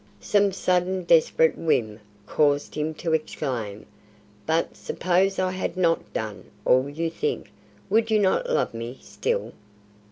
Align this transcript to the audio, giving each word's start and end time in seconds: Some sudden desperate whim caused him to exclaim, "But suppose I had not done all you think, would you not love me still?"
Some 0.19 0.51
sudden 0.51 1.03
desperate 1.03 1.55
whim 1.59 1.99
caused 2.25 2.73
him 2.73 2.95
to 2.95 3.13
exclaim, 3.13 3.85
"But 4.47 4.75
suppose 4.75 5.37
I 5.37 5.51
had 5.51 5.77
not 5.77 6.11
done 6.11 6.45
all 6.65 6.89
you 6.89 7.11
think, 7.11 7.51
would 7.87 8.09
you 8.09 8.17
not 8.17 8.49
love 8.49 8.73
me 8.73 8.97
still?" 8.99 9.53